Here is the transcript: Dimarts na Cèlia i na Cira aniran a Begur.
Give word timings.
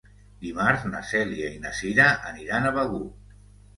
Dimarts 0.45 0.85
na 0.93 1.01
Cèlia 1.11 1.51
i 1.57 1.61
na 1.67 1.75
Cira 1.81 2.09
aniran 2.33 2.67
a 2.71 2.73
Begur. 2.79 3.07